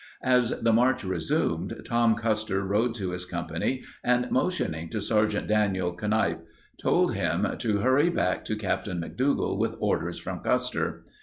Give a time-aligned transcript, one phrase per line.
[0.23, 4.97] As the march re sumed, Tom Custer rode to his company and, mo tioning to
[4.97, 5.45] Sgt.
[5.45, 6.39] Daniel Kanipe,
[6.81, 11.05] told him to hurry back to Captain McDougall with orders from Custer.